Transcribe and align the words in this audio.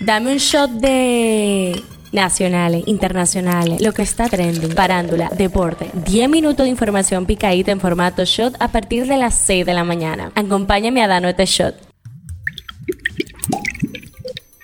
Dame 0.00 0.30
un 0.30 0.36
shot 0.36 0.70
de 0.72 1.82
nacionales, 2.12 2.84
internacionales, 2.86 3.80
lo 3.80 3.92
que 3.92 4.02
está 4.02 4.28
trending, 4.28 4.74
parándula, 4.74 5.30
deporte, 5.30 5.90
10 6.04 6.28
minutos 6.28 6.64
de 6.64 6.70
información 6.70 7.24
picadita 7.24 7.72
en 7.72 7.80
formato 7.80 8.22
shot 8.26 8.54
a 8.60 8.68
partir 8.68 9.06
de 9.06 9.16
las 9.16 9.34
6 9.34 9.64
de 9.64 9.72
la 9.72 9.84
mañana. 9.84 10.32
Acompáñame 10.34 11.02
a 11.02 11.08
darnos 11.08 11.30
este 11.30 11.46
shot. 11.46 11.74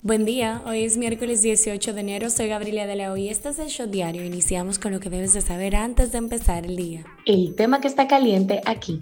Buen 0.03 0.27
día, 0.27 0.61
hoy 0.67 0.85
es 0.85 0.99
miércoles 0.99 1.43
18 1.43 1.95
de 1.95 2.01
enero, 2.01 2.29
soy 2.29 2.49
Gabriela 2.49 2.87
de 2.87 2.97
la 2.97 3.17
y 3.17 3.29
este 3.29 3.51
es 3.51 3.59
el 3.59 3.69
Shot 3.69 3.89
Diario. 3.89 4.25
Iniciamos 4.25 4.79
con 4.79 4.93
lo 4.93 5.01
que 5.01 5.09
debes 5.09 5.33
de 5.33 5.41
saber 5.41 5.77
antes 5.77 6.13
de 6.13 6.19
empezar 6.19 6.67
el 6.67 6.77
día. 6.77 7.05
El 7.25 7.55
tema 7.55 7.81
que 7.81 7.89
está 7.89 8.07
caliente 8.07 8.61
aquí. 8.67 9.01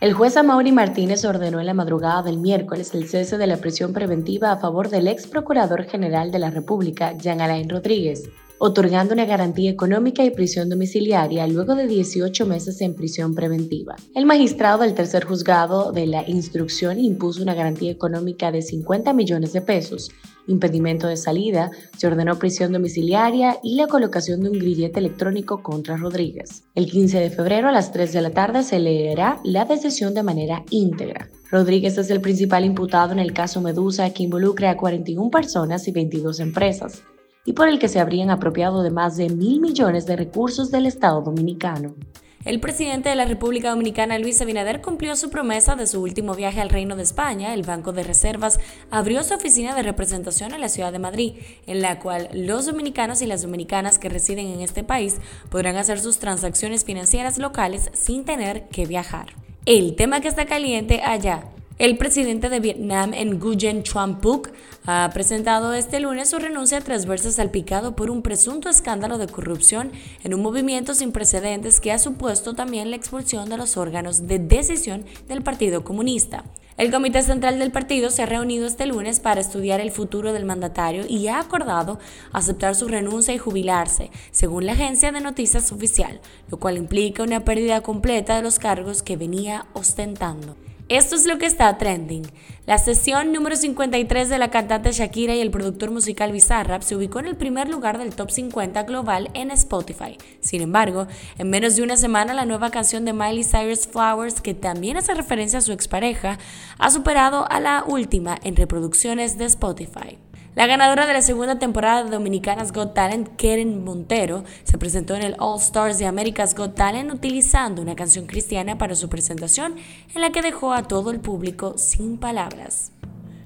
El 0.00 0.14
juez 0.14 0.38
Amaury 0.38 0.72
Martínez 0.72 1.26
ordenó 1.26 1.60
en 1.60 1.66
la 1.66 1.74
madrugada 1.74 2.22
del 2.22 2.38
miércoles 2.38 2.94
el 2.94 3.06
cese 3.06 3.36
de 3.36 3.46
la 3.46 3.58
prisión 3.58 3.92
preventiva 3.92 4.50
a 4.50 4.56
favor 4.56 4.88
del 4.88 5.06
ex 5.08 5.26
procurador 5.26 5.84
general 5.84 6.30
de 6.30 6.38
la 6.38 6.48
República, 6.48 7.12
Jean 7.18 7.42
Alain 7.42 7.68
Rodríguez, 7.68 8.30
otorgando 8.60 9.14
una 9.14 9.24
garantía 9.24 9.70
económica 9.70 10.22
y 10.22 10.30
prisión 10.30 10.68
domiciliaria 10.68 11.46
luego 11.46 11.74
de 11.74 11.86
18 11.86 12.46
meses 12.46 12.80
en 12.82 12.94
prisión 12.94 13.34
preventiva. 13.34 13.96
El 14.14 14.26
magistrado 14.26 14.82
del 14.82 14.94
tercer 14.94 15.24
juzgado 15.24 15.92
de 15.92 16.06
la 16.06 16.28
instrucción 16.28 17.00
impuso 17.00 17.42
una 17.42 17.54
garantía 17.54 17.90
económica 17.90 18.52
de 18.52 18.60
50 18.60 19.14
millones 19.14 19.54
de 19.54 19.62
pesos 19.62 20.10
impedimento 20.46 21.06
de 21.06 21.16
salida, 21.16 21.70
se 21.96 22.06
ordenó 22.06 22.38
prisión 22.38 22.72
domiciliaria 22.72 23.58
y 23.62 23.76
la 23.76 23.86
colocación 23.86 24.40
de 24.42 24.50
un 24.50 24.58
grillete 24.58 24.98
electrónico 24.98 25.62
contra 25.62 25.96
Rodríguez. 25.96 26.64
El 26.74 26.90
15 26.90 27.20
de 27.20 27.30
febrero 27.30 27.68
a 27.68 27.72
las 27.72 27.92
3 27.92 28.12
de 28.12 28.22
la 28.22 28.30
tarde 28.30 28.62
se 28.62 28.78
leerá 28.78 29.38
la 29.44 29.64
decisión 29.64 30.14
de 30.14 30.22
manera 30.22 30.64
íntegra. 30.70 31.28
Rodríguez 31.50 31.98
es 31.98 32.10
el 32.10 32.20
principal 32.20 32.64
imputado 32.64 33.12
en 33.12 33.18
el 33.18 33.32
caso 33.32 33.60
Medusa 33.60 34.10
que 34.10 34.24
involucra 34.24 34.70
a 34.70 34.76
41 34.76 35.30
personas 35.30 35.86
y 35.88 35.92
22 35.92 36.40
empresas 36.40 37.02
y 37.44 37.52
por 37.52 37.68
el 37.68 37.78
que 37.78 37.88
se 37.88 38.00
habrían 38.00 38.30
apropiado 38.30 38.82
de 38.82 38.90
más 38.90 39.16
de 39.16 39.28
mil 39.28 39.60
millones 39.60 40.06
de 40.06 40.16
recursos 40.16 40.70
del 40.70 40.86
Estado 40.86 41.22
dominicano. 41.22 41.94
El 42.42 42.58
presidente 42.58 43.10
de 43.10 43.16
la 43.16 43.26
República 43.26 43.68
Dominicana, 43.68 44.18
Luis 44.18 44.40
Abinader, 44.40 44.80
cumplió 44.80 45.14
su 45.14 45.28
promesa 45.28 45.76
de 45.76 45.86
su 45.86 46.00
último 46.00 46.34
viaje 46.34 46.62
al 46.62 46.70
Reino 46.70 46.96
de 46.96 47.02
España. 47.02 47.52
El 47.52 47.64
Banco 47.64 47.92
de 47.92 48.02
Reservas 48.02 48.58
abrió 48.90 49.22
su 49.24 49.34
oficina 49.34 49.74
de 49.74 49.82
representación 49.82 50.54
en 50.54 50.62
la 50.62 50.70
ciudad 50.70 50.90
de 50.90 50.98
Madrid, 50.98 51.34
en 51.66 51.82
la 51.82 51.98
cual 51.98 52.30
los 52.32 52.64
dominicanos 52.64 53.20
y 53.20 53.26
las 53.26 53.42
dominicanas 53.42 53.98
que 53.98 54.08
residen 54.08 54.46
en 54.46 54.60
este 54.60 54.82
país 54.84 55.18
podrán 55.50 55.76
hacer 55.76 56.00
sus 56.00 56.18
transacciones 56.18 56.86
financieras 56.86 57.36
locales 57.36 57.90
sin 57.92 58.24
tener 58.24 58.68
que 58.68 58.86
viajar. 58.86 59.34
El 59.66 59.94
tema 59.94 60.22
que 60.22 60.28
está 60.28 60.46
caliente 60.46 61.02
allá 61.02 61.44
el 61.80 61.96
presidente 61.96 62.50
de 62.50 62.60
Vietnam, 62.60 63.12
Nguyen 63.12 63.82
Chuan 63.84 64.20
Phuc, 64.20 64.50
ha 64.84 65.08
presentado 65.14 65.72
este 65.72 65.98
lunes 65.98 66.28
su 66.28 66.38
renuncia 66.38 66.82
tras 66.82 67.06
verse 67.06 67.32
salpicado 67.32 67.96
por 67.96 68.10
un 68.10 68.20
presunto 68.20 68.68
escándalo 68.68 69.16
de 69.16 69.28
corrupción 69.28 69.90
en 70.22 70.34
un 70.34 70.42
movimiento 70.42 70.94
sin 70.94 71.10
precedentes 71.10 71.80
que 71.80 71.90
ha 71.90 71.98
supuesto 71.98 72.52
también 72.52 72.90
la 72.90 72.96
expulsión 72.96 73.48
de 73.48 73.56
los 73.56 73.78
órganos 73.78 74.26
de 74.26 74.38
decisión 74.38 75.06
del 75.26 75.42
Partido 75.42 75.82
Comunista. 75.82 76.44
El 76.76 76.90
Comité 76.90 77.22
Central 77.22 77.58
del 77.58 77.72
partido 77.72 78.10
se 78.10 78.24
ha 78.24 78.26
reunido 78.26 78.66
este 78.66 78.84
lunes 78.84 79.18
para 79.18 79.40
estudiar 79.40 79.80
el 79.80 79.90
futuro 79.90 80.34
del 80.34 80.44
mandatario 80.44 81.06
y 81.08 81.28
ha 81.28 81.40
acordado 81.40 81.98
aceptar 82.34 82.74
su 82.74 82.88
renuncia 82.88 83.32
y 83.32 83.38
jubilarse, 83.38 84.10
según 84.32 84.66
la 84.66 84.72
agencia 84.72 85.12
de 85.12 85.22
noticias 85.22 85.72
oficial, 85.72 86.20
lo 86.50 86.58
cual 86.58 86.76
implica 86.76 87.22
una 87.22 87.46
pérdida 87.46 87.80
completa 87.80 88.36
de 88.36 88.42
los 88.42 88.58
cargos 88.58 89.02
que 89.02 89.16
venía 89.16 89.64
ostentando. 89.72 90.56
Esto 90.90 91.14
es 91.14 91.24
lo 91.24 91.38
que 91.38 91.46
está 91.46 91.78
trending. 91.78 92.24
La 92.66 92.76
sesión 92.76 93.32
número 93.32 93.54
53 93.54 94.28
de 94.28 94.38
la 94.38 94.50
cantante 94.50 94.90
Shakira 94.90 95.36
y 95.36 95.40
el 95.40 95.52
productor 95.52 95.92
musical 95.92 96.32
Bizarrap 96.32 96.82
se 96.82 96.96
ubicó 96.96 97.20
en 97.20 97.26
el 97.26 97.36
primer 97.36 97.68
lugar 97.68 97.96
del 97.96 98.12
top 98.12 98.32
50 98.32 98.82
global 98.82 99.30
en 99.34 99.52
Spotify. 99.52 100.18
Sin 100.40 100.62
embargo, 100.62 101.06
en 101.38 101.48
menos 101.48 101.76
de 101.76 101.84
una 101.84 101.96
semana 101.96 102.34
la 102.34 102.44
nueva 102.44 102.72
canción 102.72 103.04
de 103.04 103.12
Miley 103.12 103.44
Cyrus 103.44 103.86
Flowers, 103.86 104.40
que 104.40 104.52
también 104.52 104.96
hace 104.96 105.14
referencia 105.14 105.60
a 105.60 105.62
su 105.62 105.70
expareja, 105.70 106.40
ha 106.76 106.90
superado 106.90 107.48
a 107.48 107.60
la 107.60 107.84
última 107.86 108.36
en 108.42 108.56
reproducciones 108.56 109.38
de 109.38 109.44
Spotify. 109.44 110.18
La 110.56 110.66
ganadora 110.66 111.06
de 111.06 111.12
la 111.12 111.22
segunda 111.22 111.60
temporada 111.60 112.02
de 112.02 112.10
Dominicanas 112.10 112.72
Got 112.72 112.92
Talent, 112.92 113.28
Karen 113.36 113.84
Montero, 113.84 114.42
se 114.64 114.78
presentó 114.78 115.14
en 115.14 115.22
el 115.22 115.36
All 115.38 115.60
Stars 115.60 115.98
de 115.98 116.06
America's 116.06 116.56
Got 116.56 116.74
Talent 116.74 117.12
utilizando 117.12 117.80
una 117.80 117.94
canción 117.94 118.26
cristiana 118.26 118.76
para 118.76 118.96
su 118.96 119.08
presentación 119.08 119.76
en 120.12 120.20
la 120.20 120.32
que 120.32 120.42
dejó 120.42 120.72
a 120.72 120.88
todo 120.88 121.12
el 121.12 121.20
público 121.20 121.78
sin 121.78 122.18
palabras. 122.18 122.90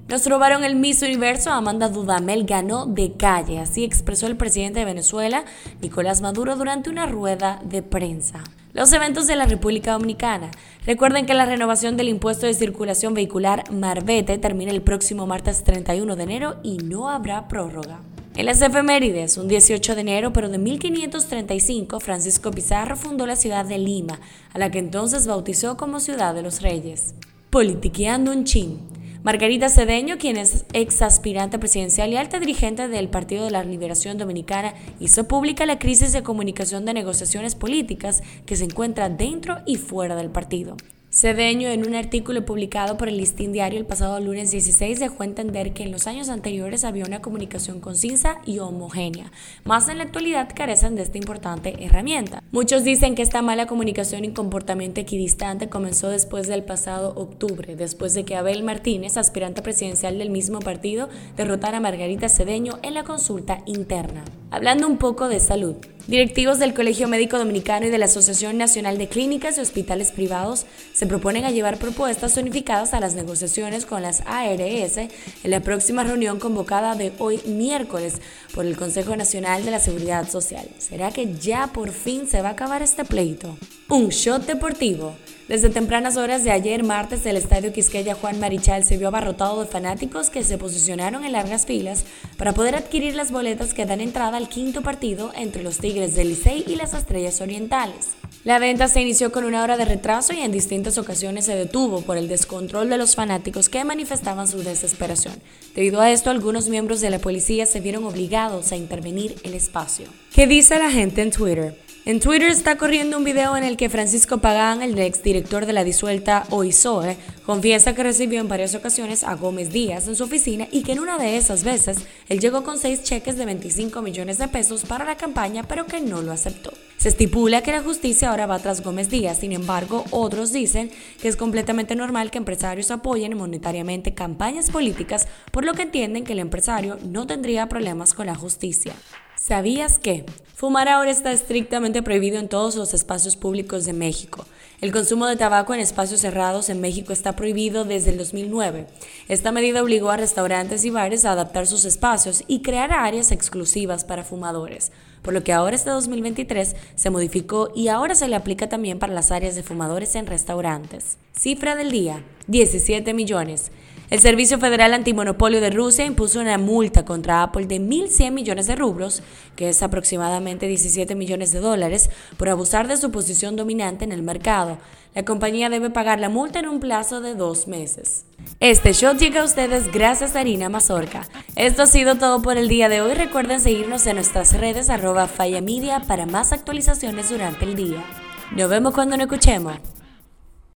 Nos 0.09 0.26
robaron 0.26 0.65
el 0.65 0.76
Miss 0.76 1.03
Universo, 1.03 1.50
Amanda 1.50 1.91
Dudamel 1.91 2.47
ganó 2.47 2.87
de 2.87 3.12
calle, 3.12 3.59
así 3.59 3.84
expresó 3.84 4.26
el 4.26 4.38
presidente 4.38 4.78
de 4.78 4.86
Venezuela, 4.86 5.44
Nicolás 5.82 6.22
Maduro, 6.22 6.56
durante 6.56 6.88
una 6.88 7.04
rueda 7.04 7.60
de 7.65 7.82
prensa. 7.82 8.42
Los 8.74 8.92
eventos 8.92 9.28
de 9.28 9.36
la 9.36 9.46
República 9.46 9.92
Dominicana. 9.92 10.50
Recuerden 10.84 11.26
que 11.26 11.34
la 11.34 11.46
renovación 11.46 11.96
del 11.96 12.08
impuesto 12.08 12.46
de 12.46 12.54
circulación 12.54 13.14
vehicular 13.14 13.70
Marbete 13.70 14.36
termina 14.36 14.72
el 14.72 14.82
próximo 14.82 15.28
martes 15.28 15.62
31 15.62 16.16
de 16.16 16.22
enero 16.24 16.56
y 16.64 16.78
no 16.78 17.08
habrá 17.08 17.46
prórroga. 17.46 18.00
En 18.34 18.46
las 18.46 18.60
efemérides, 18.62 19.38
un 19.38 19.46
18 19.46 19.94
de 19.94 20.00
enero, 20.00 20.32
pero 20.32 20.48
de 20.48 20.58
1535, 20.58 22.00
Francisco 22.00 22.50
Pizarro 22.50 22.96
fundó 22.96 23.28
la 23.28 23.36
ciudad 23.36 23.64
de 23.64 23.78
Lima, 23.78 24.18
a 24.52 24.58
la 24.58 24.72
que 24.72 24.80
entonces 24.80 25.28
bautizó 25.28 25.76
como 25.76 26.00
Ciudad 26.00 26.34
de 26.34 26.42
los 26.42 26.60
Reyes. 26.60 27.14
Politiqueando 27.50 28.32
un 28.32 28.42
chin. 28.42 28.80
Margarita 29.24 29.70
Cedeño, 29.70 30.18
quien 30.18 30.36
es 30.36 30.66
ex 30.74 31.00
aspirante 31.00 31.58
presidencial 31.58 32.12
y 32.12 32.18
alta 32.18 32.38
dirigente 32.38 32.88
del 32.88 33.08
Partido 33.08 33.46
de 33.46 33.52
la 33.52 33.64
Liberación 33.64 34.18
Dominicana, 34.18 34.74
hizo 35.00 35.26
pública 35.26 35.64
la 35.64 35.78
crisis 35.78 36.12
de 36.12 36.22
comunicación 36.22 36.84
de 36.84 36.92
negociaciones 36.92 37.54
políticas 37.54 38.22
que 38.44 38.54
se 38.54 38.64
encuentra 38.64 39.08
dentro 39.08 39.62
y 39.64 39.76
fuera 39.76 40.14
del 40.14 40.28
partido. 40.28 40.76
Cedeño, 41.14 41.69
en 41.69 41.86
un 41.86 41.94
artículo 41.94 42.44
publicado 42.44 42.97
por 42.97 43.08
el 43.08 43.19
Listín 43.19 43.52
Diario 43.52 43.78
el 43.78 43.86
pasado 43.86 44.19
lunes 44.19 44.50
16, 44.50 44.98
dejó 44.98 45.22
entender 45.22 45.72
que 45.72 45.84
en 45.84 45.92
los 45.92 46.08
años 46.08 46.28
anteriores 46.28 46.84
había 46.84 47.04
una 47.04 47.22
comunicación 47.22 47.78
concisa 47.78 48.38
y 48.44 48.58
homogénea, 48.58 49.30
más 49.62 49.88
en 49.88 49.98
la 49.98 50.04
actualidad 50.04 50.48
carecen 50.53 50.97
de 50.97 51.03
esta 51.03 51.16
importante 51.16 51.76
herramienta. 51.84 52.42
Muchos 52.50 52.82
dicen 52.82 53.14
que 53.14 53.22
esta 53.22 53.42
mala 53.42 53.69
comunicación 53.69 54.24
y 54.24 54.32
comportamiento 54.32 55.00
equidistante 55.00 55.69
comenzó 55.69 56.08
después 56.08 56.48
del 56.48 56.64
pasado 56.64 57.14
octubre, 57.14 57.76
después 57.76 58.12
de 58.14 58.24
que 58.24 58.34
Abel 58.34 58.64
Martínez, 58.64 59.16
aspirante 59.16 59.62
presidencial 59.62 60.19
del 60.19 60.30
mismo 60.30 60.58
partido, 60.58 61.08
derrotara 61.36 61.76
a 61.76 61.80
Margarita 61.80 62.28
Cedeño 62.28 62.80
en 62.82 62.94
la 62.94 63.04
consulta 63.04 63.62
interna. 63.66 64.24
Hablando 64.54 64.87
un 64.87 64.98
poco 64.98 65.26
de 65.28 65.41
salud, 65.41 65.75
Directivos 66.06 66.60
del 66.60 66.75
Colegio 66.75 67.09
Médico 67.09 67.38
Dominicano 67.38 67.87
y 67.87 67.91
de 67.91 67.98
la 67.98 68.04
Asociación 68.04 68.56
Nacional 68.56 68.98
de 68.98 69.09
Clínicas 69.09 69.59
y 69.59 69.60
Hospitales 69.60 70.12
Privados 70.12 70.65
se 70.92 71.09
proponen 71.09 71.53
llevar 71.53 71.76
propuestas 71.76 72.37
unificadas 72.37 72.94
a 72.94 73.00
las 73.00 73.16
negociaciones 73.16 73.84
con 73.84 74.03
las 74.03 74.20
ARS 74.26 74.97
en 74.98 75.10
la 75.42 75.59
próxima 75.59 76.04
reunión 76.04 76.38
convocada 76.38 76.94
de 76.94 77.12
hoy 77.19 77.41
miércoles 77.47 78.20
por 78.54 78.65
el 78.65 78.76
Consejo 78.76 79.16
Nacional 79.16 79.65
de 79.65 79.72
la 79.72 79.81
Seguridad 79.81 80.28
Social. 80.28 80.69
¿Será 80.78 81.10
que 81.10 81.34
ya 81.34 81.72
por 81.72 81.91
fin 81.91 82.28
se 82.28 82.41
va 82.41 82.50
a 82.50 82.53
acabar 82.53 82.81
este 82.81 83.04
pleito? 83.04 83.59
Un 83.88 84.10
shot 84.10 84.47
deportivo. 84.47 85.16
Desde 85.49 85.69
tempranas 85.69 86.16
horas 86.16 86.43
de 86.43 86.50
ayer 86.50 86.84
martes 86.84 87.27
el 87.27 87.37
estadio 87.37 87.71
Quisqueya 87.71 88.15
Juan 88.15 88.41
Marichal 88.41 88.82
se 88.82 88.97
vio 88.97 89.09
abarrotado 89.09 89.60
de 89.60 89.66
fanáticos 89.66 90.31
que 90.31 90.43
se 90.43 90.56
posicionaron 90.56 91.22
en 91.22 91.32
largas 91.32 91.66
filas 91.66 92.06
para 92.38 92.55
poder 92.55 92.75
adquirir 92.75 93.15
las 93.15 93.31
boletas 93.31 93.75
que 93.75 93.84
dan 93.84 94.00
entrada 94.00 94.38
al 94.38 94.49
quinto 94.49 94.81
partido 94.81 95.33
entre 95.37 95.62
los 95.62 95.77
Tigres 95.77 96.15
del 96.15 96.31
Licey 96.31 96.65
y 96.66 96.77
las 96.77 96.94
Estrellas 96.94 97.43
Orientales. 97.43 98.12
La 98.44 98.59
venta 98.59 98.88
se 98.88 99.03
inició 99.03 99.33
con 99.33 99.44
una 99.44 99.62
hora 99.62 99.77
de 99.77 99.84
retraso 99.84 100.33
y 100.33 100.41
en 100.41 100.50
distintas 100.50 100.97
ocasiones 100.97 101.44
se 101.44 101.56
detuvo 101.56 102.00
por 102.00 102.16
el 102.16 102.27
descontrol 102.27 102.88
de 102.88 102.97
los 102.97 103.15
fanáticos 103.15 103.69
que 103.69 103.84
manifestaban 103.84 104.49
su 104.49 104.62
desesperación. 104.62 105.34
Debido 105.75 106.00
a 106.00 106.10
esto, 106.10 106.30
algunos 106.30 106.71
miembros 106.71 107.03
de 107.03 107.10
la 107.10 107.18
policía 107.18 107.66
se 107.66 107.80
vieron 107.80 108.04
obligados 108.04 108.72
a 108.72 108.77
intervenir 108.77 109.36
el 109.42 109.53
espacio. 109.53 110.07
¿Qué 110.34 110.47
dice 110.47 110.78
la 110.78 110.91
gente 110.91 111.21
en 111.21 111.30
Twitter? 111.30 111.78
En 112.06 112.21
Twitter 112.21 112.51
está 112.51 112.77
corriendo 112.77 113.16
un 113.16 113.24
video 113.24 113.56
en 113.56 113.65
el 113.65 113.78
que 113.78 113.89
Francisco 113.89 114.36
Pagán, 114.36 114.83
el 114.83 114.98
exdirector 114.98 115.65
de 115.65 115.72
la 115.72 115.84
disuelta 115.84 116.45
OISOE, 116.51 117.16
confiesa 117.47 117.95
que 117.95 118.03
recibió 118.03 118.42
en 118.42 118.48
varias 118.48 118.74
ocasiones 118.74 119.24
a 119.24 119.36
Gómez 119.36 119.71
Díaz 119.71 120.06
en 120.06 120.15
su 120.15 120.24
oficina 120.24 120.68
y 120.71 120.83
que 120.83 120.92
en 120.92 121.01
una 121.01 121.16
de 121.16 121.39
esas 121.39 121.65
veces 121.65 121.97
él 122.28 122.41
llegó 122.41 122.62
con 122.62 122.78
seis 122.78 123.03
cheques 123.04 123.39
de 123.39 123.47
25 123.47 124.03
millones 124.03 124.36
de 124.36 124.48
pesos 124.48 124.84
para 124.84 125.06
la 125.06 125.16
campaña, 125.16 125.62
pero 125.62 125.86
que 125.86 126.03
no 126.03 126.21
lo 126.21 126.33
aceptó. 126.33 126.74
Se 127.04 127.10
estipula 127.10 127.60
que 127.60 127.71
la 127.71 127.83
justicia 127.83 128.30
ahora 128.30 128.47
va 128.47 128.59
tras 128.59 128.83
Gómez 128.83 129.10
Díaz, 129.10 129.41
sin 129.41 129.53
embargo, 129.53 130.06
otros 130.10 130.53
dicen 130.53 130.91
que 131.21 131.28
es 131.28 131.36
completamente 131.36 131.95
normal 131.97 132.30
que 132.30 132.39
empresarios 132.39 132.91
apoyen 132.91 133.36
monetariamente 133.36 134.15
campañas 134.15 134.71
políticas, 134.71 135.28
por 135.53 135.66
lo 135.66 135.74
que 135.74 135.83
entienden 135.83 136.24
que 136.24 136.33
el 136.33 136.39
empresario 136.39 136.97
no 137.04 137.27
tendría 137.27 137.68
problemas 137.68 138.15
con 138.15 138.24
la 138.24 138.34
justicia. 138.34 138.95
¿Sabías 139.36 139.98
que? 139.98 140.24
Fumar 140.54 140.89
ahora 140.89 141.10
está 141.10 141.30
estrictamente 141.30 142.03
prohibido 142.03 142.39
en 142.39 142.48
todos 142.48 142.74
los 142.74 142.95
espacios 142.95 143.36
públicos 143.36 143.84
de 143.84 143.92
México. 143.92 144.47
El 144.80 144.91
consumo 144.91 145.27
de 145.27 145.36
tabaco 145.36 145.74
en 145.74 145.80
espacios 145.80 146.22
cerrados 146.22 146.71
en 146.71 146.80
México 146.80 147.12
está 147.12 147.36
prohibido 147.36 147.84
desde 147.84 148.12
el 148.12 148.16
2009. 148.16 148.86
Esta 149.28 149.53
medida 149.53 149.83
obligó 149.83 150.10
a 150.10 150.16
restaurantes 150.16 150.86
y 150.86 150.91
bares 150.91 151.27
a 151.27 151.33
adaptar 151.33 151.66
sus 151.66 151.84
espacios 151.84 152.45
y 152.47 152.62
crear 152.62 152.92
áreas 152.92 153.30
exclusivas 153.30 154.04
para 154.04 154.24
fumadores, 154.24 154.91
por 155.24 155.32
lo 155.32 155.42
que 155.42 155.54
ahora 155.54 155.74
este 155.74 155.88
2023 155.88 156.76
se 156.94 157.10
modificó 157.10 157.72
y 157.74 157.88
ahora 157.88 158.15
se 158.15 158.28
le 158.28 158.36
aplica 158.36 158.68
también 158.68 158.98
para 158.98 159.15
las 159.15 159.32
áreas 159.32 159.56
de 159.56 159.62
fumadores 159.62 160.15
en 160.16 160.26
restaurantes. 160.26 161.16
Cifra 161.32 161.74
del 161.74 161.91
día, 161.91 162.22
17 162.47 163.15
millones. 163.15 163.72
El 164.15 164.21
Servicio 164.21 164.61
Federal 164.61 164.95
Antimonopolio 164.95 165.61
de 165.61 165.71
Rusia 165.71 166.05
impuso 166.05 166.39
una 166.39 166.57
multa 166.57 167.05
contra 167.05 167.43
Apple 167.43 167.66
de 167.66 167.81
1.100 167.81 168.31
millones 168.31 168.69
de 168.69 168.77
rublos, 168.77 169.25
que 169.57 169.69
es 169.69 169.83
aproximadamente 169.83 170.69
17 170.69 171.16
millones 171.16 171.51
de 171.51 171.59
dólares, 171.59 172.11
por 172.37 172.49
abusar 172.49 172.87
de 172.87 172.97
su 172.97 173.11
posición 173.11 173.57
dominante 173.57 174.05
en 174.05 174.13
el 174.13 174.22
mercado. 174.22 174.78
La 175.16 175.25
compañía 175.25 175.69
debe 175.69 175.91
pagar 175.91 176.21
la 176.21 176.28
multa 176.28 176.61
en 176.61 176.69
un 176.69 176.78
plazo 176.78 177.21
de 177.21 177.34
dos 177.34 177.66
meses. 177.66 178.25
Este 178.61 178.93
show 178.93 179.16
llega 179.16 179.41
a 179.41 179.45
ustedes 179.45 179.91
gracias 179.91 180.37
a 180.37 180.41
Harina 180.43 180.69
Mazorca. 180.69 181.27
Esto 181.57 181.83
ha 181.83 181.87
sido 181.87 182.15
todo 182.15 182.41
por 182.41 182.57
el 182.57 182.69
día 182.69 182.89
de 182.89 183.01
hoy. 183.01 183.15
Recuerden 183.15 183.59
seguirnos 183.59 184.07
en 184.07 184.15
nuestras 184.15 184.53
redes 184.53 184.91
arroba 184.91 185.28
Media 185.61 185.99
para 186.07 186.25
más 186.25 186.53
actualizaciones 186.53 187.31
durante 187.31 187.65
el 187.65 187.75
día. 187.75 188.05
Nos 188.53 188.71
vemos 188.71 188.95
cuando 188.95 189.16
nos 189.16 189.25
escuchemos. 189.25 189.75